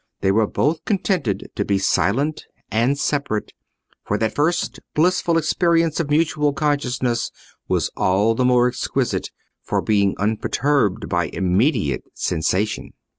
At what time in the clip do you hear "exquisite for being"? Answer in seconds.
8.67-10.15